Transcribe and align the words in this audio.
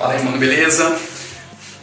Fala 0.00 0.14
aí, 0.14 0.24
mano, 0.24 0.38
beleza? 0.38 0.98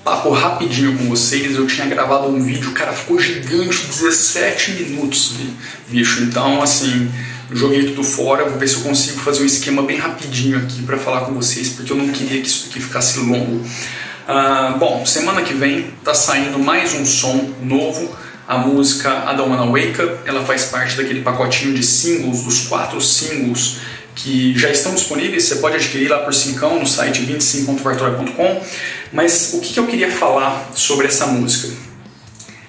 Papo 0.03 0.31
rapidinho 0.31 0.97
com 0.97 1.03
vocês, 1.07 1.55
eu 1.55 1.67
tinha 1.67 1.85
gravado 1.85 2.27
um 2.27 2.41
vídeo, 2.41 2.71
cara, 2.71 2.91
ficou 2.91 3.19
gigante, 3.19 3.85
17 3.85 4.71
minutos, 4.71 5.33
bicho. 5.87 6.23
Então, 6.23 6.59
assim, 6.63 7.11
joguei 7.51 7.83
tudo 7.83 8.03
fora, 8.03 8.45
vou 8.45 8.57
ver 8.57 8.67
se 8.67 8.77
eu 8.77 8.81
consigo 8.81 9.19
fazer 9.19 9.43
um 9.43 9.45
esquema 9.45 9.83
bem 9.83 9.99
rapidinho 9.99 10.57
aqui 10.57 10.81
para 10.81 10.97
falar 10.97 11.25
com 11.25 11.33
vocês, 11.35 11.69
porque 11.69 11.93
eu 11.93 11.95
não 11.95 12.09
queria 12.09 12.41
que 12.41 12.47
isso 12.47 12.69
aqui 12.71 12.81
ficasse 12.81 13.19
longo. 13.19 13.63
Ah, 14.27 14.75
bom, 14.79 15.05
semana 15.05 15.43
que 15.43 15.53
vem 15.53 15.91
tá 16.03 16.15
saindo 16.15 16.57
mais 16.57 16.95
um 16.95 17.05
som 17.05 17.53
novo, 17.61 18.17
a 18.47 18.57
música 18.57 19.25
Wanna 19.27 19.67
Wake 19.67 20.01
Up, 20.01 20.17
ela 20.25 20.43
faz 20.43 20.65
parte 20.65 20.97
daquele 20.97 21.21
pacotinho 21.21 21.75
de 21.75 21.83
singles, 21.83 22.41
dos 22.41 22.61
quatro 22.61 22.99
singles 22.99 23.77
que 24.17 24.57
já 24.57 24.69
estão 24.69 24.95
disponíveis, 24.95 25.43
você 25.43 25.57
pode 25.57 25.75
adquirir 25.75 26.09
lá 26.09 26.19
por 26.19 26.33
5 26.33 26.67
no 26.79 26.87
site 26.87 27.21
25.vartora.com. 27.21 28.61
Mas 29.13 29.53
o 29.53 29.61
que, 29.61 29.73
que 29.73 29.79
eu 29.79 29.85
queria 29.85 30.11
falar 30.11 30.69
sobre 30.73 31.07
essa 31.07 31.27
música? 31.27 31.71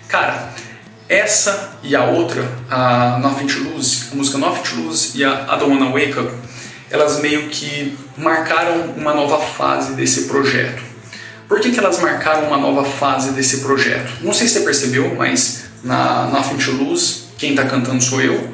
Cara, 0.07 0.52
essa 1.09 1.79
e 1.83 1.97
a 1.97 2.05
outra, 2.05 2.47
a 2.71 3.19
Nothing 3.19 3.47
to 3.47 3.59
Lose, 3.61 4.09
a 4.12 4.15
música 4.15 4.37
Nothing 4.37 4.62
to 4.62 4.83
Lose 4.83 5.19
e 5.19 5.24
a 5.24 5.47
I 5.51 5.59
Don't 5.59 5.73
Wanna 5.73 5.91
Wake 5.91 6.19
Up, 6.19 6.30
elas 6.91 7.19
meio 7.21 7.49
que 7.49 7.96
marcaram 8.16 8.93
uma 8.96 9.15
nova 9.15 9.38
fase 9.38 9.95
desse 9.95 10.24
projeto. 10.29 10.83
Por 11.49 11.60
que, 11.60 11.71
que 11.71 11.79
elas 11.79 11.99
marcaram 11.99 12.46
uma 12.46 12.59
nova 12.59 12.85
fase 12.85 13.33
desse 13.33 13.60
projeto? 13.60 14.12
Não 14.21 14.35
sei 14.35 14.46
se 14.46 14.55
você 14.55 14.60
percebeu, 14.60 15.15
mas 15.15 15.65
na 15.83 16.27
Nothing 16.27 16.59
to 16.59 16.73
Lose, 16.73 17.23
quem 17.38 17.51
está 17.51 17.65
cantando 17.65 18.02
sou 18.02 18.21
eu. 18.21 18.52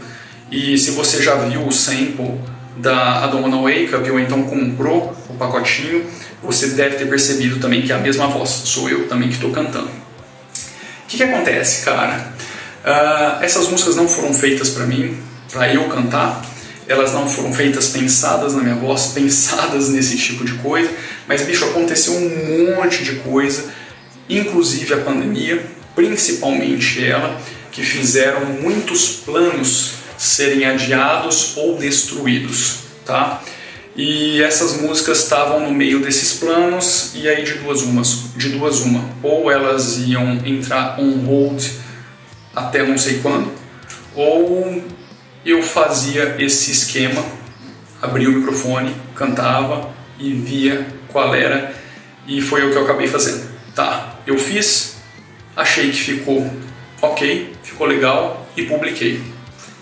E 0.49 0.79
se 0.79 0.93
você 0.93 1.21
já 1.21 1.35
viu 1.37 1.67
o 1.67 1.73
sample 1.73 2.39
da 2.77 3.25
Adona 3.25 3.57
Wake 3.59 3.95
Up 3.95 4.11
ou 4.11 4.19
então 4.19 4.43
comprou 4.45 5.17
o 5.29 5.35
pacotinho, 5.35 6.05
você 6.43 6.69
deve 6.69 6.97
ter 6.97 7.07
percebido 7.07 7.61
também 7.61 7.83
que 7.83 7.93
é 7.93 7.95
a 7.95 7.99
mesma 7.99 8.27
voz, 8.29 8.51
sou 8.51 8.89
eu 8.89 9.09
também 9.09 9.29
que 9.29 9.35
estou 9.35 9.51
cantando. 9.51 9.89
O 9.89 11.07
que, 11.07 11.17
que 11.17 11.23
acontece, 11.23 11.85
cara? 11.85 12.33
Uh, 12.85 13.43
essas 13.43 13.69
músicas 13.69 13.97
não 13.97 14.09
foram 14.09 14.35
feitas 14.35 14.71
para 14.71 14.87
mim, 14.87 15.17
para 15.53 15.73
eu 15.73 15.85
cantar, 15.89 16.45
elas 16.87 17.13
não 17.13 17.29
foram 17.29 17.53
feitas 17.53 17.89
pensadas 17.89 18.55
na 18.55 18.63
minha 18.63 18.75
voz, 18.75 19.13
pensadas 19.15 19.89
nesse 19.89 20.17
tipo 20.19 20.45
de 20.45 20.55
coisa, 20.55 20.91
mas 21.27 21.43
bicho, 21.43 21.65
aconteceu 21.65 22.15
um 22.15 22.77
monte 22.77 23.05
de 23.05 23.17
coisa, 23.17 23.67
inclusive 24.29 24.93
a 24.95 24.99
pandemia, 24.99 25.65
principalmente 25.95 27.05
ela, 27.05 27.41
que 27.71 27.83
fizeram 27.83 28.45
muitos 28.47 29.17
planos 29.25 30.04
serem 30.17 30.65
adiados 30.65 31.57
ou 31.57 31.77
destruídos, 31.77 32.81
tá? 33.05 33.43
E 33.97 34.43
essas 34.43 34.81
músicas 34.81 35.19
estavam 35.19 35.61
no 35.61 35.73
meio 35.73 36.01
desses 36.01 36.35
planos 36.35 37.13
e 37.15 37.29
aí 37.29 37.45
de 37.45 37.55
duas 37.55 37.83
umas, 37.83 38.35
de 38.37 38.49
duas 38.49 38.81
uma, 38.81 39.05
ou 39.23 39.51
elas 39.51 39.99
iam 39.99 40.45
entrar 40.45 40.99
on 40.99 41.25
hold 41.25 41.63
até 42.55 42.83
não 42.83 42.99
sei 42.99 43.19
quando, 43.21 43.53
ou 44.15 44.83
eu 45.45 45.63
fazia 45.63 46.37
esse 46.39 46.71
esquema, 46.71 47.25
abria 48.01 48.29
o 48.29 48.33
microfone, 48.33 48.95
cantava 49.15 49.91
e 50.19 50.33
via 50.33 50.87
qual 51.09 51.35
era 51.35 51.75
e 52.27 52.41
foi 52.41 52.67
o 52.67 52.71
que 52.71 52.77
eu 52.77 52.85
acabei 52.85 53.07
fazendo. 53.07 53.53
Tá, 53.75 54.19
eu 54.27 54.39
fiz, 54.39 54.97
achei 55.57 55.91
que 55.91 55.97
ficou 55.97 56.49
ok, 57.03 57.53
ficou 57.63 57.87
legal 57.87 58.49
e 58.57 58.63
publiquei. 58.65 59.21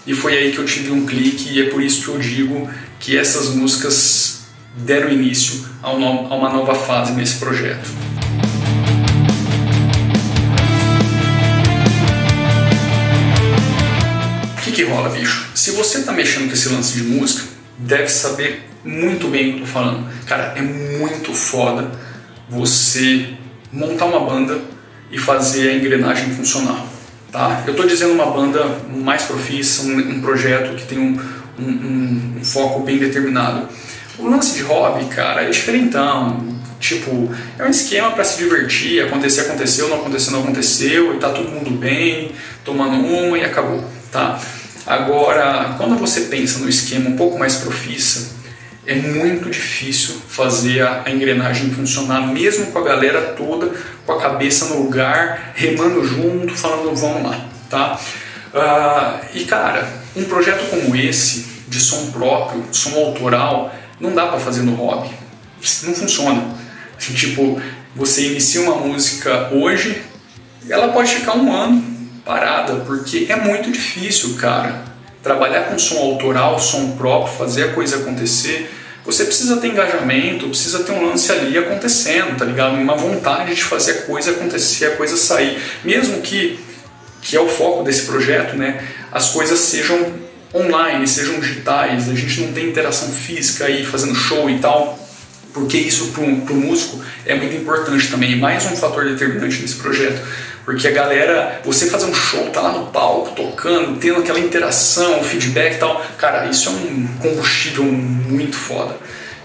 E 0.05 0.15
foi 0.15 0.37
aí 0.37 0.53
que 0.53 0.59
eu 0.59 0.65
tive 0.65 0.91
um 0.91 1.07
clique, 1.07 1.53
e 1.53 1.63
é 1.63 1.71
por 1.71 1.81
isso 1.81 2.03
que 2.03 2.09
eu 2.09 2.19
digo 2.19 2.69
que 2.99 3.17
essas 3.17 3.55
músicas 3.55 4.41
deram 4.77 5.11
início 5.11 5.65
a 5.81 5.93
uma 5.93 6.51
nova 6.51 6.75
fase 6.75 7.13
nesse 7.13 7.37
projeto. 7.37 7.89
O 14.59 14.63
que, 14.65 14.73
que 14.73 14.83
rola, 14.85 15.09
bicho? 15.11 15.51
Se 15.55 15.71
você 15.73 15.99
está 15.99 16.13
mexendo 16.13 16.49
com 16.49 16.55
esse 16.55 16.69
lance 16.69 16.95
de 16.95 17.05
música, 17.05 17.45
deve 17.79 18.09
saber 18.09 18.69
muito 18.85 19.29
bem 19.29 19.51
o 19.51 19.53
que 19.53 19.61
eu 19.61 19.67
tô 19.67 19.73
falando. 19.73 20.09
Cara, 20.27 20.55
é 20.57 20.63
muito 20.63 21.33
foda 21.33 21.93
você 22.49 23.35
montar 23.73 24.07
uma 24.07 24.21
banda 24.21 24.61
e 25.13 25.19
fazer 25.19 25.71
a 25.71 25.75
engrenagem 25.75 26.35
funcionar. 26.35 26.87
Tá? 27.33 27.65
Eu 27.67 27.71
estou 27.71 27.87
dizendo 27.87 28.13
uma 28.13 28.27
banda 28.27 28.63
mais 28.95 29.23
profissa, 29.23 29.85
um, 29.85 29.99
um 29.99 30.21
projeto 30.21 30.77
que 30.77 30.85
tem 30.85 30.99
um, 30.99 31.19
um, 31.59 32.37
um, 32.39 32.45
foco 32.45 32.81
bem 32.81 32.99
determinado. 32.99 33.69
O 34.19 34.29
lance 34.29 34.55
de 34.55 34.63
hobby, 34.63 35.07
cara, 35.07 35.43
é 35.43 35.49
diferentão. 35.49 36.53
Tipo, 36.79 37.35
é 37.59 37.65
um 37.65 37.71
esquema 37.71 38.11
para 38.11 38.23
se 38.23 38.37
divertir, 38.37 39.03
acontecer, 39.03 39.43
aconteceu, 39.43 39.89
não 39.89 40.01
aconteceu, 40.01 40.33
não 40.33 40.43
aconteceu, 40.43 41.15
e 41.15 41.19
tá 41.19 41.31
todo 41.31 41.49
mundo 41.49 41.71
bem, 41.71 42.33
tomando 42.65 42.97
uma 42.97 43.39
e 43.39 43.45
acabou, 43.45 43.83
tá? 44.11 44.39
Agora, 44.87 45.75
quando 45.79 45.97
você 45.97 46.23
pensa 46.23 46.59
no 46.59 46.69
esquema 46.69 47.09
um 47.09 47.17
pouco 47.17 47.39
mais 47.39 47.55
profissa, 47.55 48.42
é 48.87 48.97
muito 48.97 49.49
difícil 49.49 50.17
fazer 50.29 50.83
a, 50.83 51.05
engrenagem 51.07 51.71
funcionar, 51.71 52.27
mesmo 52.27 52.67
com 52.73 52.79
a 52.79 52.83
galera 52.83 53.21
toda 53.37 53.73
com 54.05 54.13
a 54.13 54.21
cabeça 54.21 54.67
no 54.67 54.83
lugar, 54.83 55.53
remando 55.55 56.05
junto, 56.05 56.55
falando 56.55 56.95
vamos 56.95 57.23
lá, 57.23 57.47
tá? 57.71 58.01
Uh, 58.53 59.27
e 59.35 59.45
cara, 59.45 59.89
um 60.17 60.25
projeto 60.25 60.69
como 60.69 60.97
esse, 60.97 61.47
de 61.69 61.81
som 61.81 62.11
próprio, 62.11 62.65
som 62.73 62.97
autoral, 62.97 63.73
não 64.01 64.13
dá 64.13 64.27
para 64.27 64.41
fazer 64.41 64.63
no 64.63 64.75
hobby, 64.75 65.11
não 65.85 65.95
funciona. 65.95 66.45
Assim, 66.99 67.15
tipo, 67.15 67.63
você 67.95 68.27
inicia 68.27 68.63
uma 68.63 68.77
música 68.77 69.51
hoje, 69.53 70.03
ela 70.69 70.89
pode 70.89 71.15
ficar 71.15 71.37
um 71.37 71.53
ano 71.53 71.85
parada, 72.25 72.75
porque 72.85 73.27
é 73.29 73.37
muito 73.37 73.71
difícil, 73.71 74.35
cara 74.35 74.92
trabalhar 75.23 75.65
com 75.65 75.79
som 75.79 75.99
autoral, 75.99 76.59
som 76.59 76.93
próprio, 76.93 77.37
fazer 77.37 77.65
a 77.65 77.73
coisa 77.73 77.97
acontecer, 77.97 78.71
você 79.05 79.25
precisa 79.25 79.57
ter 79.57 79.69
engajamento, 79.69 80.49
precisa 80.49 80.85
ter 80.85 80.93
um 80.93 81.07
lance 81.07 81.31
ali 81.33 81.59
acontecendo, 81.59 82.37
tá 82.37 82.45
ligado? 82.45 82.75
Uma 82.75 82.97
vontade 82.97 83.55
de 83.55 83.65
fazer 83.65 83.91
a 83.93 84.03
coisa 84.03 84.31
acontecer, 84.31 84.87
a 84.87 84.97
coisa 84.97 85.17
sair. 85.17 85.61
Mesmo 85.85 86.21
que, 86.23 86.59
que 87.21 87.37
é 87.37 87.41
o 87.41 87.49
foco 87.49 87.83
desse 87.83 88.07
projeto, 88.07 88.57
né? 88.57 88.85
As 89.11 89.31
coisas 89.31 89.59
sejam 89.59 90.15
online, 90.55 91.07
sejam 91.09 91.41
digitais, 91.41 92.09
a 92.09 92.15
gente 92.15 92.41
não 92.43 92.53
tem 92.53 92.69
interação 92.69 93.09
física 93.09 93.65
aí 93.65 93.85
fazendo 93.85 94.15
show 94.15 94.49
e 94.49 94.59
tal, 94.59 94.99
porque 95.53 95.77
isso 95.77 96.09
para 96.13 96.23
o 96.23 96.57
músico 96.57 97.01
é 97.27 97.35
muito 97.35 97.57
importante 97.57 98.11
também, 98.11 98.37
mais 98.37 98.65
um 98.67 98.77
fator 98.77 99.05
determinante 99.05 99.61
nesse 99.61 99.77
projeto 99.77 100.23
porque 100.65 100.87
a 100.87 100.93
galera, 100.93 101.61
você 101.65 101.87
fazer 101.87 102.07
um 102.07 102.15
show, 102.15 102.49
tá 102.51 102.61
lá 102.61 102.73
no 102.73 102.87
palco, 102.87 103.35
tocando, 103.35 103.99
tendo 103.99 104.21
aquela 104.21 104.39
interação, 104.39 105.23
feedback 105.25 105.75
e 105.75 105.79
tal, 105.79 106.05
cara, 106.17 106.47
isso 106.47 106.69
é 106.69 106.73
um 106.73 107.07
combustível 107.21 107.85
muito 107.85 108.55
foda. 108.55 108.97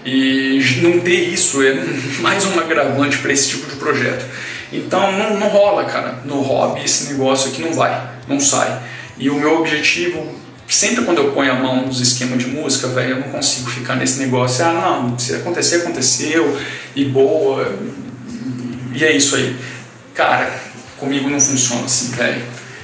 E 0.04 0.60
não 0.80 1.00
ter 1.00 1.28
isso 1.28 1.62
é 1.62 1.74
mais 2.22 2.44
um 2.46 2.58
agravante 2.60 3.18
para 3.18 3.32
esse 3.32 3.48
tipo 3.48 3.68
de 3.68 3.76
projeto. 3.76 4.24
Então 4.72 5.10
não, 5.12 5.38
não 5.38 5.48
rola, 5.48 5.84
cara. 5.84 6.20
No 6.24 6.40
hobby 6.40 6.84
esse 6.84 7.12
negócio 7.12 7.50
aqui 7.50 7.62
não 7.62 7.72
vai, 7.72 8.00
não 8.28 8.38
sai. 8.38 8.80
E 9.18 9.28
o 9.28 9.34
meu 9.34 9.58
objetivo, 9.58 10.24
sempre 10.68 11.04
quando 11.04 11.18
eu 11.18 11.32
ponho 11.32 11.52
a 11.52 11.54
mão 11.54 11.86
nos 11.86 12.00
esquemas 12.00 12.38
de 12.38 12.50
música, 12.50 12.88
velho, 12.88 13.16
eu 13.16 13.20
não 13.20 13.28
consigo 13.28 13.70
ficar 13.70 13.96
nesse 13.96 14.18
negócio. 14.18 14.64
Ah, 14.64 15.00
não, 15.02 15.18
se 15.18 15.34
acontecer, 15.34 15.76
aconteceu, 15.76 16.58
e 16.94 17.04
boa, 17.04 17.74
e 18.94 19.04
é 19.04 19.16
isso 19.16 19.36
aí. 19.36 19.56
Cara, 20.14 20.68
Comigo 20.98 21.30
não 21.30 21.40
funciona 21.40 21.84
assim, 21.84 22.10
velho. 22.10 22.42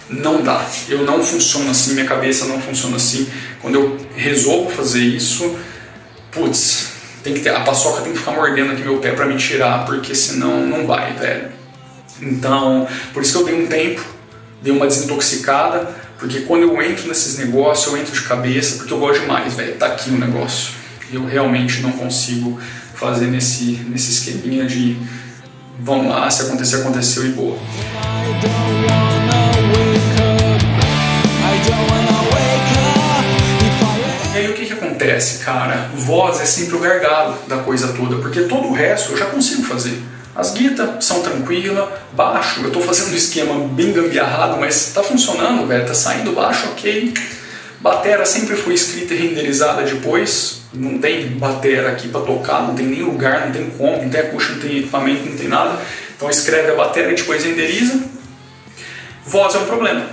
Não 0.09 0.43
dá. 0.43 0.65
Eu 0.89 1.03
não 1.03 1.23
funciono 1.23 1.71
assim, 1.71 1.95
minha 1.95 2.07
cabeça 2.07 2.47
não 2.47 2.61
funciona 2.61 2.97
assim. 2.97 3.29
Quando 3.61 3.75
eu 3.75 3.99
resolvo 4.15 4.71
fazer 4.71 5.01
isso, 5.01 5.57
putz, 6.31 6.93
tem 7.23 7.35
que 7.35 7.41
ter, 7.41 7.51
a 7.51 7.61
paçoca 7.61 8.03
tem 8.03 8.13
que 8.13 8.19
ficar 8.19 8.33
mordendo 8.33 8.73
aqui 8.73 8.83
meu 8.83 8.99
pé 8.99 9.13
para 9.13 9.27
me 9.27 9.37
tirar, 9.37 9.85
porque 9.85 10.15
senão 10.15 10.65
não 10.65 10.87
vai, 10.87 11.13
velho. 11.15 11.49
Então, 12.23 12.87
por 13.13 13.23
isso 13.23 13.33
que 13.33 13.39
eu 13.39 13.45
dei 13.47 13.65
um 13.65 13.67
tempo, 13.67 14.05
dei 14.63 14.73
uma 14.73 14.87
desintoxicada, 14.87 15.93
porque 16.25 16.41
quando 16.41 16.63
eu 16.63 16.81
entro 16.81 17.07
nesses 17.07 17.37
negócios, 17.37 17.93
eu 17.93 18.01
entro 18.01 18.15
de 18.15 18.23
cabeça, 18.23 18.79
porque 18.79 18.95
eu 18.95 18.99
gosto 18.99 19.21
demais, 19.21 19.53
velho. 19.53 19.75
Tá 19.75 19.89
aqui 19.89 20.09
o 20.09 20.17
negócio. 20.17 20.73
Eu 21.13 21.27
realmente 21.27 21.83
não 21.83 21.93
consigo 21.93 22.59
fazer 22.95 23.27
nesse, 23.27 23.85
nesse 23.91 24.11
esqueminha 24.11 24.65
de 24.65 24.97
vamos 25.79 26.09
lá, 26.09 26.31
se 26.31 26.41
acontecer, 26.41 26.77
aconteceu 26.77 27.27
e 27.27 27.29
boa. 27.29 27.59
E 34.35 34.39
aí 34.39 34.51
o 34.51 34.55
que, 34.55 34.65
que 34.65 34.73
acontece, 34.73 35.45
cara? 35.45 35.91
Voz 35.95 36.41
é 36.41 36.47
sempre 36.47 36.75
o 36.77 36.79
gargalo 36.79 37.37
da 37.47 37.59
coisa 37.59 37.89
toda, 37.89 38.17
porque 38.17 38.45
todo 38.45 38.69
o 38.69 38.73
resto 38.73 39.13
eu 39.13 39.19
já 39.19 39.27
consigo 39.27 39.63
fazer. 39.63 40.03
As 40.35 40.53
guitas 40.53 41.05
são 41.05 41.23
tranquilas, 41.23 41.89
baixo, 42.13 42.61
eu 42.61 42.67
estou 42.67 42.83
fazendo 42.83 43.13
um 43.13 43.17
esquema 43.17 43.69
bem 43.69 43.93
gambiarrado, 43.93 44.57
mas 44.59 44.89
está 44.89 45.01
funcionando, 45.01 45.65
velho, 45.67 45.87
tá 45.87 45.95
saindo 45.95 46.33
baixo, 46.33 46.67
ok. 46.73 47.15
Batera 47.81 48.27
sempre 48.27 48.57
foi 48.57 48.75
escrita 48.75 49.15
e 49.15 49.17
renderizada 49.17 49.83
depois, 49.83 50.63
não 50.73 50.99
tem 50.99 51.29
bateria 51.29 51.89
aqui 51.89 52.09
para 52.09 52.23
tocar, 52.23 52.63
não 52.63 52.75
tem 52.75 52.87
nem 52.87 53.03
lugar, 53.03 53.47
não 53.47 53.53
tem 53.53 53.71
como, 53.71 54.03
não 54.03 54.09
tem 54.09 54.21
acústico, 54.23 54.55
não 54.55 54.63
tem 54.63 54.79
equipamento, 54.79 55.29
não 55.29 55.37
tem 55.37 55.49
nada. 55.49 55.79
Então 56.17 56.29
escreve 56.29 56.73
a 56.73 56.75
bateria 56.75 57.13
e 57.13 57.15
depois 57.15 57.45
renderiza. 57.45 58.01
Voz 59.25 59.55
é 59.55 59.59
um 59.59 59.67
problema, 59.67 60.05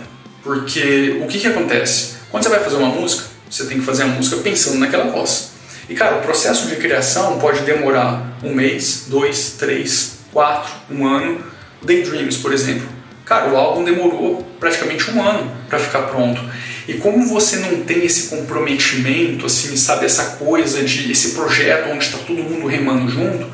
porque 0.44 1.20
o 1.24 1.28
que, 1.28 1.40
que 1.40 1.48
acontece? 1.48 2.16
Quando 2.30 2.44
você 2.44 2.50
vai 2.50 2.60
fazer 2.60 2.76
uma 2.76 2.90
música, 2.90 3.24
você 3.50 3.66
tem 3.66 3.80
que 3.80 3.86
fazer 3.86 4.04
a 4.04 4.08
música 4.08 4.38
pensando 4.38 4.78
naquela 4.78 5.06
voz. 5.06 5.52
E 5.92 5.94
cara, 5.94 6.20
o 6.20 6.22
processo 6.22 6.68
de 6.68 6.78
criação 6.78 7.38
pode 7.38 7.64
demorar 7.64 8.38
um 8.42 8.56
mês, 8.56 9.08
dois, 9.08 9.58
três, 9.60 10.20
quatro, 10.32 10.72
um 10.90 11.06
ano. 11.06 11.44
Daydreams, 11.82 12.38
por 12.38 12.54
exemplo. 12.54 12.88
Cara, 13.26 13.50
o 13.50 13.58
álbum 13.58 13.84
demorou 13.84 14.42
praticamente 14.58 15.12
um 15.12 15.22
ano 15.22 15.52
para 15.68 15.80
ficar 15.80 16.04
pronto. 16.04 16.42
E 16.88 16.94
como 16.94 17.28
você 17.28 17.58
não 17.58 17.82
tem 17.82 18.06
esse 18.06 18.30
comprometimento, 18.30 19.46
assim, 19.46 19.76
sabe, 19.76 20.06
essa 20.06 20.38
coisa 20.38 20.82
de 20.82 21.12
esse 21.12 21.32
projeto 21.32 21.90
onde 21.90 22.06
está 22.06 22.20
todo 22.20 22.42
mundo 22.42 22.68
remando 22.68 23.12
junto, 23.12 23.46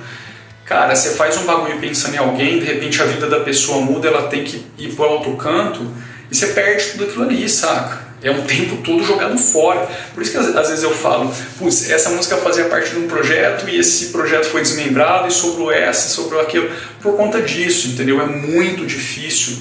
cara, 0.64 0.96
você 0.96 1.16
faz 1.16 1.38
um 1.38 1.44
bagulho 1.44 1.80
pensando 1.80 2.14
em 2.14 2.20
alguém, 2.20 2.60
de 2.60 2.66
repente 2.66 3.02
a 3.02 3.06
vida 3.06 3.26
da 3.28 3.40
pessoa 3.40 3.84
muda, 3.84 4.10
ela 4.10 4.28
tem 4.28 4.44
que 4.44 4.64
ir 4.78 4.90
para 4.90 5.08
outro 5.08 5.36
canto 5.38 5.92
e 6.30 6.36
você 6.36 6.46
perde 6.50 6.92
tudo 6.92 7.06
aquilo 7.06 7.24
ali, 7.24 7.50
saca? 7.50 8.07
É 8.22 8.32
um 8.32 8.42
tempo 8.46 8.78
todo 8.78 9.04
jogado 9.04 9.38
fora. 9.38 9.88
Por 10.14 10.24
isso 10.24 10.32
que 10.32 10.38
às 10.38 10.70
vezes 10.70 10.84
eu 10.84 10.92
falo, 10.92 11.32
putz, 11.60 11.90
essa 11.90 12.10
música 12.10 12.38
fazia 12.38 12.66
parte 12.66 12.90
de 12.90 12.98
um 12.98 13.08
projeto 13.08 13.70
e 13.70 13.78
esse 13.80 14.08
projeto 14.08 14.46
foi 14.46 14.62
desmembrado 14.62 15.28
e 15.28 15.32
sobrou 15.32 15.72
essa, 15.72 16.10
sobrou 16.10 16.42
aquilo. 16.42 16.70
Por 17.02 17.16
conta 17.16 17.42
disso, 17.42 17.90
entendeu? 17.90 18.20
É 18.20 18.26
muito 18.26 18.86
difícil 18.86 19.58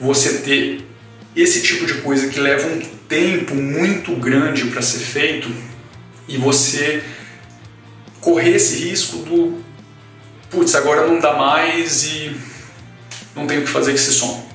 você 0.00 0.38
ter 0.38 0.84
esse 1.36 1.62
tipo 1.62 1.86
de 1.86 1.94
coisa 1.94 2.28
que 2.28 2.40
leva 2.40 2.66
um 2.66 2.80
tempo 3.08 3.54
muito 3.54 4.12
grande 4.16 4.64
para 4.64 4.82
ser 4.82 4.98
feito 4.98 5.48
e 6.26 6.36
você 6.36 7.02
correr 8.20 8.56
esse 8.56 8.88
risco 8.88 9.18
do 9.18 9.62
putz, 10.50 10.74
agora 10.74 11.06
não 11.06 11.18
dá 11.20 11.34
mais 11.34 12.04
e 12.04 12.36
não 13.34 13.46
tenho 13.46 13.60
o 13.60 13.64
que 13.64 13.70
fazer 13.70 13.92
com 13.92 13.96
esse 13.96 14.12
som. 14.12 14.49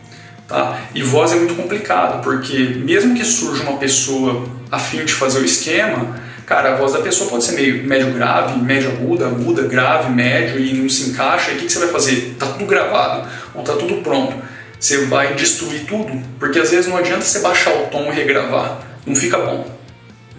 Tá? 0.48 0.80
E 0.94 1.02
voz 1.02 1.32
é 1.32 1.36
muito 1.36 1.56
complicado, 1.56 2.22
porque 2.22 2.76
mesmo 2.84 3.16
que 3.16 3.26
surja 3.26 3.64
uma 3.64 3.78
pessoa 3.78 4.48
afim 4.72 5.04
de 5.04 5.14
fazer 5.14 5.40
o 5.40 5.46
esquema, 5.46 6.20
cara, 6.46 6.74
a 6.74 6.76
voz 6.76 6.94
da 6.94 7.00
pessoa 7.00 7.30
pode 7.30 7.44
ser 7.44 7.54
meio 7.54 7.84
médio 7.84 8.14
grave, 8.14 8.60
médio 8.60 8.92
aguda, 8.92 9.26
aguda, 9.26 9.64
grave, 9.64 10.12
médio 10.12 10.60
e 10.60 10.74
não 10.74 10.88
se 10.88 11.10
encaixa. 11.10 11.52
E 11.52 11.56
o 11.56 11.58
que, 11.58 11.66
que 11.66 11.72
você 11.72 11.80
vai 11.80 11.88
fazer? 11.88 12.36
Tá 12.38 12.46
tudo 12.46 12.66
gravado 12.66 13.28
ou 13.56 13.64
tá 13.64 13.74
tudo 13.74 14.04
pronto. 14.04 14.36
Você 14.80 15.06
vai 15.06 15.34
destruir 15.34 15.86
tudo, 15.86 16.22
porque 16.38 16.60
às 16.60 16.70
vezes 16.70 16.88
não 16.88 16.98
adianta 16.98 17.22
você 17.22 17.40
baixar 17.40 17.74
o 17.74 17.88
tom 17.88 18.12
e 18.12 18.16
regravar, 18.16 18.82
não 19.06 19.16
fica 19.16 19.38
bom. 19.40 19.76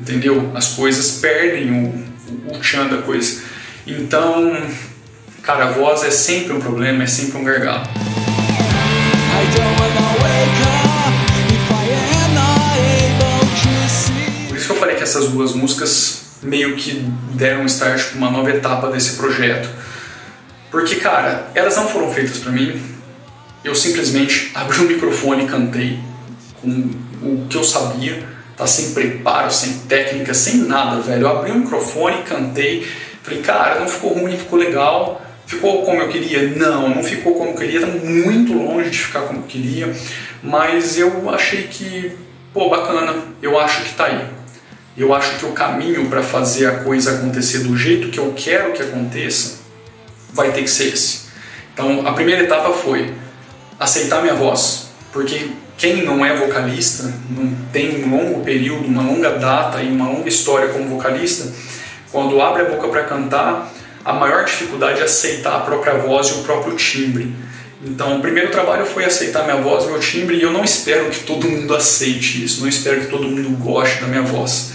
Entendeu? 0.00 0.52
As 0.54 0.68
coisas 0.68 1.18
perdem 1.20 1.72
o, 1.72 2.54
o, 2.54 2.60
tchan 2.60 2.86
da 2.86 2.98
coisa. 2.98 3.42
Então, 3.86 4.56
cara, 5.42 5.64
a 5.64 5.70
voz 5.70 6.04
é 6.04 6.10
sempre 6.10 6.52
um 6.52 6.60
problema, 6.60 7.02
é 7.02 7.06
sempre 7.06 7.38
um 7.38 7.44
gargalo. 7.44 7.88
Por 9.36 9.95
essas 15.26 15.32
duas 15.32 15.52
músicas 15.52 16.22
meio 16.42 16.76
que 16.76 17.04
deram 17.34 17.64
start 17.66 18.10
para 18.10 18.18
uma 18.18 18.30
nova 18.30 18.50
etapa 18.50 18.88
desse 18.88 19.16
projeto. 19.16 19.68
Porque, 20.70 20.96
cara, 20.96 21.50
elas 21.54 21.76
não 21.76 21.88
foram 21.88 22.12
feitas 22.12 22.38
para 22.38 22.52
mim. 22.52 22.80
Eu 23.64 23.74
simplesmente 23.74 24.50
abri 24.54 24.78
o 24.78 24.82
microfone 24.84 25.44
e 25.44 25.48
cantei 25.48 25.98
com 26.60 26.90
o 27.22 27.46
que 27.48 27.56
eu 27.56 27.64
sabia, 27.64 28.22
tá 28.56 28.66
sem 28.66 28.92
preparo, 28.92 29.50
sem 29.50 29.78
técnica, 29.80 30.34
sem 30.34 30.58
nada, 30.58 31.00
velho. 31.00 31.22
Eu 31.22 31.28
abri 31.28 31.50
o 31.50 31.56
microfone, 31.56 32.22
cantei, 32.22 32.86
falei, 33.22 33.40
cara, 33.40 33.80
não 33.80 33.88
ficou 33.88 34.14
ruim, 34.14 34.36
ficou 34.36 34.58
legal 34.58 35.22
Ficou 35.46 35.84
como 35.84 36.00
eu 36.00 36.08
queria? 36.08 36.42
Não, 36.56 36.88
não 36.88 37.04
ficou 37.04 37.34
como 37.36 37.50
eu 37.50 37.54
queria, 37.54 37.78
está 37.78 37.86
muito 37.86 38.52
longe 38.52 38.90
de 38.90 38.98
ficar 38.98 39.20
como 39.20 39.38
eu 39.38 39.42
queria, 39.44 39.94
mas 40.42 40.98
eu 40.98 41.30
achei 41.30 41.68
que, 41.68 42.10
pô, 42.52 42.68
bacana, 42.68 43.14
eu 43.40 43.56
acho 43.56 43.82
que 43.82 43.90
está 43.90 44.06
aí. 44.06 44.26
Eu 44.96 45.12
acho 45.12 45.38
que 45.38 45.44
o 45.44 45.52
caminho 45.52 46.08
para 46.08 46.22
fazer 46.22 46.66
a 46.66 46.78
coisa 46.78 47.12
acontecer 47.12 47.58
do 47.58 47.76
jeito 47.76 48.08
que 48.08 48.18
eu 48.18 48.32
quero 48.34 48.72
que 48.72 48.82
aconteça 48.82 49.58
vai 50.32 50.52
ter 50.52 50.62
que 50.62 50.70
ser 50.70 50.94
esse. 50.94 51.26
Então, 51.74 52.06
a 52.06 52.12
primeira 52.12 52.44
etapa 52.44 52.72
foi 52.72 53.12
aceitar 53.78 54.22
minha 54.22 54.34
voz, 54.34 54.88
porque 55.12 55.50
quem 55.76 56.02
não 56.04 56.24
é 56.24 56.34
vocalista, 56.34 57.12
não 57.28 57.54
tem 57.70 58.02
um 58.04 58.16
longo 58.16 58.40
período, 58.42 58.86
uma 58.86 59.02
longa 59.02 59.32
data 59.32 59.82
e 59.82 59.88
uma 59.88 60.08
longa 60.08 60.28
história 60.28 60.68
como 60.68 60.88
vocalista, 60.88 61.52
quando 62.10 62.40
abre 62.40 62.62
a 62.62 62.64
boca 62.70 62.88
para 62.88 63.04
cantar, 63.04 63.70
a 64.02 64.14
maior 64.14 64.46
dificuldade 64.46 65.00
é 65.00 65.04
aceitar 65.04 65.56
a 65.56 65.60
própria 65.60 65.94
voz 65.94 66.28
e 66.28 66.32
o 66.32 66.42
próprio 66.44 66.74
timbre. 66.76 67.34
Então, 67.86 68.18
o 68.18 68.20
primeiro 68.20 68.50
trabalho 68.50 68.84
foi 68.84 69.04
aceitar 69.04 69.44
minha 69.44 69.62
voz, 69.62 69.86
meu 69.86 70.00
timbre, 70.00 70.36
e 70.36 70.42
eu 70.42 70.52
não 70.52 70.64
espero 70.64 71.08
que 71.08 71.20
todo 71.20 71.48
mundo 71.48 71.74
aceite 71.74 72.44
isso, 72.44 72.60
não 72.60 72.68
espero 72.68 73.00
que 73.02 73.06
todo 73.06 73.28
mundo 73.28 73.48
goste 73.58 74.00
da 74.00 74.08
minha 74.08 74.22
voz. 74.22 74.72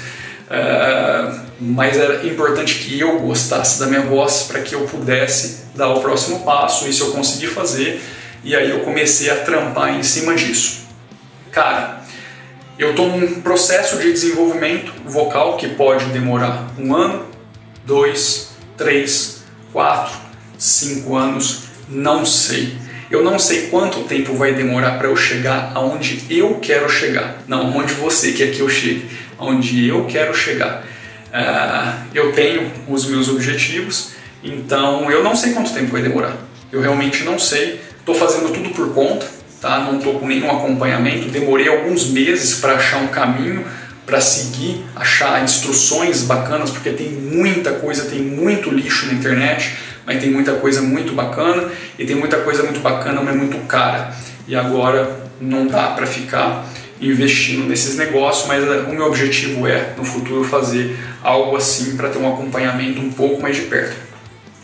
Uh, 0.47 1.41
mas 1.59 1.97
era 1.97 2.25
importante 2.25 2.75
que 2.75 2.99
eu 2.99 3.19
gostasse 3.19 3.79
da 3.79 3.87
minha 3.87 4.01
voz 4.01 4.43
para 4.43 4.61
que 4.61 4.73
eu 4.73 4.81
pudesse 4.85 5.65
dar 5.75 5.89
o 5.89 5.99
próximo 5.99 6.39
passo, 6.39 6.87
isso 6.87 7.03
eu 7.03 7.11
consegui 7.11 7.47
fazer, 7.47 8.01
e 8.45 8.55
aí 8.55 8.69
eu 8.69 8.79
comecei 8.79 9.29
a 9.29 9.35
trampar 9.35 9.93
em 9.93 10.03
cima 10.03 10.33
disso. 10.33 10.87
Cara, 11.51 12.01
eu 12.79 12.91
estou 12.91 13.09
num 13.09 13.41
processo 13.41 13.97
de 13.97 14.11
desenvolvimento 14.11 14.93
vocal 15.05 15.57
que 15.57 15.67
pode 15.67 16.05
demorar 16.05 16.71
um 16.79 16.95
ano, 16.95 17.25
dois, 17.85 18.51
3, 18.77 19.43
4, 19.73 20.17
5 20.57 21.15
anos, 21.15 21.63
não 21.89 22.25
sei. 22.25 22.75
Eu 23.11 23.21
não 23.21 23.37
sei 23.37 23.67
quanto 23.67 24.03
tempo 24.03 24.35
vai 24.35 24.53
demorar 24.53 24.91
para 24.91 25.09
eu 25.09 25.17
chegar 25.17 25.73
aonde 25.75 26.23
eu 26.29 26.59
quero 26.61 26.89
chegar. 26.89 27.43
Não, 27.45 27.75
onde 27.75 27.93
você 27.93 28.31
quer 28.31 28.51
que 28.51 28.61
eu 28.61 28.69
chegue. 28.69 29.05
Aonde 29.37 29.85
eu 29.85 30.05
quero 30.05 30.33
chegar. 30.33 30.85
Uh, 31.31 32.07
eu 32.13 32.31
tenho 32.31 32.71
os 32.87 33.05
meus 33.05 33.27
objetivos, 33.27 34.11
então 34.41 35.11
eu 35.11 35.21
não 35.23 35.35
sei 35.35 35.51
quanto 35.51 35.73
tempo 35.73 35.91
vai 35.91 36.01
demorar. 36.01 36.37
Eu 36.71 36.79
realmente 36.79 37.23
não 37.23 37.37
sei. 37.37 37.81
Estou 37.99 38.15
fazendo 38.15 38.53
tudo 38.53 38.69
por 38.69 38.93
conta, 38.93 39.25
tá? 39.59 39.79
não 39.79 39.97
estou 39.97 40.17
com 40.17 40.25
nenhum 40.25 40.49
acompanhamento. 40.49 41.27
Demorei 41.27 41.67
alguns 41.67 42.07
meses 42.07 42.61
para 42.61 42.75
achar 42.75 42.97
um 42.99 43.07
caminho 43.07 43.65
para 44.05 44.21
seguir, 44.21 44.83
achar 44.95 45.43
instruções 45.43 46.23
bacanas, 46.23 46.69
porque 46.69 46.89
tem 46.91 47.09
muita 47.09 47.73
coisa, 47.73 48.09
tem 48.09 48.21
muito 48.21 48.69
lixo 48.69 49.07
na 49.07 49.13
internet, 49.13 49.75
mas 50.05 50.19
tem 50.19 50.31
muita 50.31 50.53
coisa 50.53 50.81
muito 50.81 51.13
bacana 51.13 51.69
e 51.97 52.05
tem 52.05 52.15
muita 52.15 52.37
coisa 52.37 52.63
muito 52.63 52.79
bacana, 52.79 53.21
mas 53.21 53.35
muito 53.35 53.57
cara. 53.67 54.13
E 54.47 54.55
agora 54.55 55.19
não 55.39 55.67
dá 55.67 55.87
para 55.89 56.05
ficar 56.05 56.65
investindo 56.99 57.67
nesses 57.67 57.97
negócios, 57.97 58.47
mas 58.47 58.63
eh, 58.63 58.85
o 58.87 58.93
meu 58.93 59.05
objetivo 59.05 59.67
é 59.67 59.93
no 59.97 60.03
futuro 60.03 60.43
fazer 60.43 60.97
algo 61.23 61.55
assim 61.55 61.95
para 61.95 62.09
ter 62.09 62.19
um 62.19 62.31
acompanhamento 62.31 63.01
um 63.01 63.11
pouco 63.11 63.41
mais 63.41 63.55
de 63.55 63.63
perto. 63.63 63.95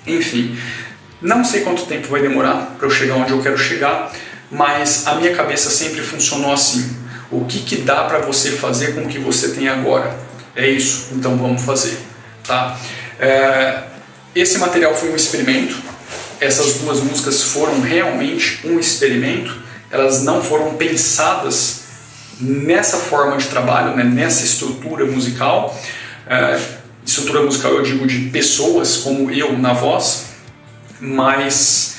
Enfim, 0.06 0.58
não 1.22 1.44
sei 1.44 1.62
quanto 1.62 1.86
tempo 1.86 2.08
vai 2.08 2.22
demorar 2.22 2.75
para 2.77 2.88
eu 2.88 2.91
chegar 2.91 3.15
onde 3.15 3.32
eu 3.32 3.41
quero 3.41 3.58
chegar, 3.58 4.12
mas 4.51 5.08
a 5.08 5.15
minha 5.15 5.34
cabeça 5.34 5.70
sempre 5.70 6.01
funcionou 6.01 6.53
assim 6.53 7.08
o 7.29 7.46
que, 7.46 7.60
que 7.60 7.77
dá 7.77 8.03
para 8.03 8.20
você 8.20 8.51
fazer 8.51 8.96
com 8.96 9.01
o 9.01 9.08
que 9.08 9.20
você 9.20 9.50
tem 9.50 9.67
agora? 9.67 10.17
É 10.56 10.67
isso, 10.67 11.10
então 11.13 11.36
vamos 11.38 11.62
fazer. 11.62 11.98
Tá? 12.46 12.77
É, 13.20 13.84
esse 14.39 14.58
material 14.58 14.96
foi 14.96 15.12
um 15.12 15.15
experimento. 15.15 15.75
Essas 16.39 16.75
duas 16.75 17.00
músicas 17.00 17.44
foram 17.44 17.82
realmente 17.82 18.60
um 18.65 18.79
experimento. 18.79 19.56
Elas 19.89 20.24
não 20.24 20.41
foram 20.41 20.75
pensadas 20.75 21.84
nessa 22.39 22.98
forma 22.98 23.38
de 23.38 23.48
trabalho, 23.48 23.96
né? 23.96 24.03
nessa 24.03 24.44
estrutura 24.44 25.06
musical. 25.06 25.79
É, 26.27 26.60
estrutura 27.06 27.41
musical 27.41 27.72
eu 27.72 27.84
digo 27.84 28.06
de 28.06 28.29
pessoas 28.29 28.98
como 28.98 29.32
eu 29.32 29.58
na 29.58 29.74
voz, 29.74 30.25
mas 31.00 31.98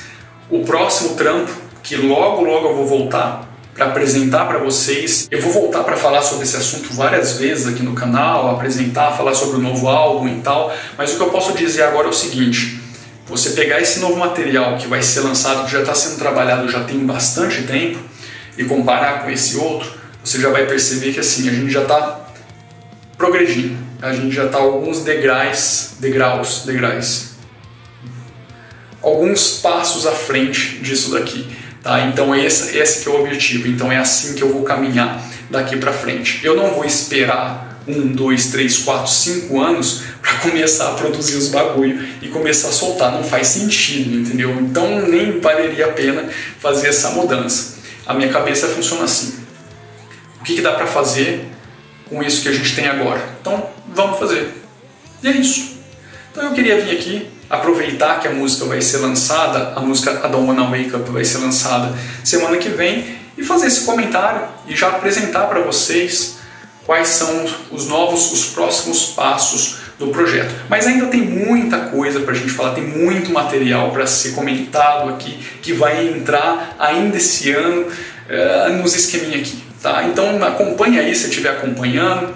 o 0.49 0.63
próximo 0.63 1.15
trampo, 1.15 1.51
que 1.81 1.95
logo 1.95 2.43
logo 2.43 2.69
eu 2.69 2.75
vou 2.75 2.87
voltar, 2.87 3.48
para 3.79 3.87
apresentar 3.87 4.45
para 4.45 4.57
vocês. 4.59 5.29
Eu 5.31 5.41
vou 5.41 5.53
voltar 5.53 5.85
para 5.85 5.95
falar 5.95 6.21
sobre 6.21 6.43
esse 6.43 6.57
assunto 6.57 6.93
várias 6.93 7.37
vezes 7.37 7.65
aqui 7.65 7.81
no 7.81 7.93
canal, 7.93 8.53
apresentar, 8.53 9.15
falar 9.15 9.33
sobre 9.33 9.55
o 9.55 9.61
novo 9.61 9.87
álbum 9.87 10.27
e 10.27 10.41
tal, 10.41 10.75
mas 10.97 11.13
o 11.13 11.15
que 11.15 11.21
eu 11.21 11.29
posso 11.29 11.53
dizer 11.53 11.83
agora 11.83 12.07
é 12.07 12.09
o 12.09 12.13
seguinte: 12.13 12.81
você 13.25 13.51
pegar 13.51 13.79
esse 13.79 14.01
novo 14.01 14.17
material 14.17 14.77
que 14.77 14.85
vai 14.85 15.01
ser 15.01 15.21
lançado, 15.21 15.65
que 15.65 15.71
já 15.71 15.79
está 15.79 15.95
sendo 15.95 16.19
trabalhado 16.19 16.69
já 16.69 16.83
tem 16.83 16.99
bastante 17.05 17.61
tempo, 17.61 17.99
e 18.57 18.65
comparar 18.65 19.23
com 19.23 19.29
esse 19.29 19.55
outro, 19.55 19.89
você 20.21 20.41
já 20.41 20.49
vai 20.49 20.65
perceber 20.65 21.13
que 21.13 21.21
assim, 21.21 21.47
a 21.47 21.53
gente 21.53 21.71
já 21.71 21.83
está 21.83 22.19
progredindo, 23.17 23.77
a 24.01 24.11
gente 24.11 24.35
já 24.35 24.47
está 24.47 24.57
alguns 24.57 25.05
degraus, 25.05 25.91
degraus, 26.01 26.63
degraus, 26.65 27.29
alguns 29.01 29.59
passos 29.61 30.05
à 30.05 30.11
frente 30.11 30.79
disso 30.79 31.11
daqui. 31.11 31.68
Tá? 31.83 32.01
Então 32.07 32.35
esse, 32.35 32.77
esse 32.77 33.03
que 33.03 33.09
é 33.09 33.11
o 33.11 33.21
objetivo. 33.21 33.67
Então 33.67 33.91
é 33.91 33.97
assim 33.97 34.35
que 34.35 34.41
eu 34.41 34.51
vou 34.51 34.63
caminhar 34.63 35.23
daqui 35.49 35.77
para 35.77 35.93
frente. 35.93 36.41
Eu 36.43 36.55
não 36.55 36.73
vou 36.73 36.85
esperar 36.85 37.81
um, 37.87 38.07
dois, 38.07 38.47
três, 38.47 38.79
quatro, 38.79 39.11
cinco 39.11 39.59
anos 39.59 40.03
para 40.21 40.33
começar 40.49 40.89
a 40.89 40.93
produzir 40.93 41.37
os 41.37 41.47
bagulho 41.47 42.07
e 42.21 42.27
começar 42.27 42.69
a 42.69 42.71
soltar. 42.71 43.11
Não 43.11 43.23
faz 43.23 43.47
sentido, 43.47 44.19
entendeu? 44.19 44.51
Então 44.59 45.07
nem 45.07 45.39
valeria 45.39 45.85
a 45.85 45.91
pena 45.91 46.29
fazer 46.59 46.89
essa 46.89 47.11
mudança. 47.11 47.79
A 48.05 48.13
minha 48.13 48.29
cabeça 48.29 48.67
funciona 48.67 49.03
assim. 49.03 49.39
O 50.39 50.43
que, 50.43 50.55
que 50.55 50.61
dá 50.61 50.73
para 50.73 50.87
fazer 50.87 51.45
com 52.07 52.23
isso 52.23 52.41
que 52.41 52.49
a 52.49 52.53
gente 52.53 52.75
tem 52.75 52.87
agora? 52.87 53.21
Então 53.39 53.69
vamos 53.93 54.19
fazer. 54.19 54.53
E 55.21 55.27
é 55.27 55.31
isso. 55.31 55.77
Então 56.31 56.43
eu 56.43 56.51
queria 56.53 56.79
vir 56.79 56.97
aqui 56.97 57.28
aproveitar 57.49 58.19
que 58.19 58.27
a 58.27 58.31
música 58.31 58.65
vai 58.65 58.81
ser 58.81 58.97
lançada, 58.97 59.73
a 59.75 59.79
música 59.79 60.11
I 60.11 60.29
Don't 60.29 60.47
Wanna 60.47 60.65
Wake 60.65 60.95
Up 60.95 61.09
vai 61.09 61.25
ser 61.25 61.39
lançada 61.39 61.97
semana 62.23 62.57
que 62.57 62.69
vem 62.69 63.17
e 63.37 63.43
fazer 63.43 63.67
esse 63.67 63.85
comentário 63.85 64.41
e 64.67 64.75
já 64.75 64.89
apresentar 64.89 65.47
para 65.47 65.61
vocês 65.61 66.37
quais 66.85 67.07
são 67.07 67.45
os 67.71 67.87
novos, 67.87 68.31
os 68.31 68.45
próximos 68.47 69.07
passos 69.07 69.77
do 69.97 70.07
projeto. 70.07 70.53
Mas 70.69 70.87
ainda 70.87 71.07
tem 71.07 71.21
muita 71.21 71.77
coisa 71.77 72.21
para 72.21 72.33
a 72.33 72.35
gente 72.35 72.51
falar, 72.51 72.73
tem 72.73 72.85
muito 72.85 73.31
material 73.31 73.91
para 73.91 74.07
ser 74.07 74.31
comentado 74.31 75.09
aqui 75.09 75.37
que 75.61 75.73
vai 75.73 76.07
entrar 76.07 76.75
ainda 76.79 77.17
esse 77.17 77.51
ano 77.51 77.81
uh, 77.85 78.73
nos 78.73 78.95
esqueminha 78.95 79.39
aqui. 79.39 79.61
Tá? 79.81 80.03
Então 80.05 80.43
acompanha 80.43 81.01
aí 81.01 81.15
se 81.15 81.27
estiver 81.27 81.51
acompanhando. 81.51 82.33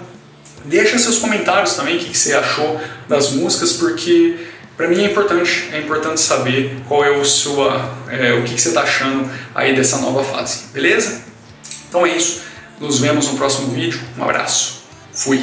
Deixa 0.64 0.98
seus 0.98 1.18
comentários 1.18 1.74
também, 1.74 1.96
o 1.96 1.98
que, 1.98 2.10
que 2.10 2.16
você 2.16 2.32
achou 2.32 2.80
das 3.08 3.32
músicas, 3.32 3.74
porque 3.74 4.36
para 4.76 4.88
mim 4.88 5.04
é 5.04 5.10
importante, 5.10 5.68
é 5.72 5.78
importante 5.78 6.20
saber 6.20 6.76
qual 6.88 7.04
é 7.04 7.10
o 7.10 7.24
sua, 7.24 7.94
é, 8.08 8.32
o 8.32 8.42
que, 8.42 8.54
que 8.54 8.60
você 8.60 8.68
está 8.68 8.82
achando 8.82 9.30
aí 9.54 9.74
dessa 9.74 9.98
nova 9.98 10.24
fase, 10.24 10.64
beleza? 10.72 11.22
Então 11.88 12.04
é 12.04 12.16
isso, 12.16 12.42
nos 12.80 12.98
vemos 12.98 13.28
no 13.28 13.36
próximo 13.36 13.72
vídeo, 13.72 14.00
um 14.18 14.24
abraço, 14.24 14.84
fui! 15.12 15.40